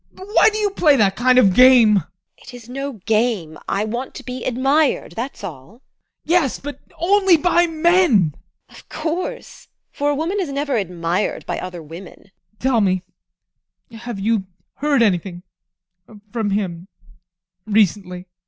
[0.15, 1.97] Why do you play that kind of game?
[1.97, 2.07] TEKLA.
[2.39, 3.59] It is no game.
[3.69, 5.83] I want to be admired that's all!
[6.25, 6.25] ADOLPH.
[6.25, 8.31] Yes, but only by men!
[8.31, 8.75] TEKLA.
[8.75, 9.67] Of course!
[9.91, 12.31] For a woman is never admired by other women.
[12.55, 12.59] ADOLPH.
[12.59, 13.03] Tell me,
[13.91, 15.43] have you heard anything
[16.31, 16.87] from him
[17.67, 18.25] recently?